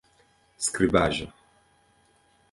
skribaĵo 0.67 1.27